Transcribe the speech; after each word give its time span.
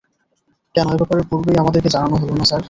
কেন 0.75 0.87
এ 0.87 0.97
ব্যাপারে 0.97 1.21
পূর্বেই 1.29 1.57
আমাদেরকে 1.57 1.89
জানানো 1.89 2.15
হলো 2.17 2.33
না, 2.33 2.45
স্যার? 2.45 2.59